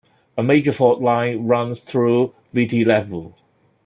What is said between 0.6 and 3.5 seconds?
fault line runs through Viti Levu.